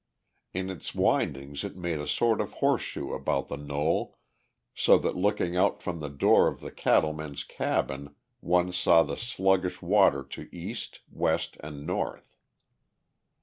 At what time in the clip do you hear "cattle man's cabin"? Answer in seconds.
6.71-8.15